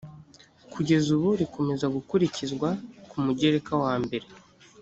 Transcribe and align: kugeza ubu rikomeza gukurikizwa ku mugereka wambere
kugeza 0.73 1.07
ubu 1.17 1.29
rikomeza 1.41 1.85
gukurikizwa 1.95 2.69
ku 3.09 3.15
mugereka 3.25 3.73
wambere 3.83 4.27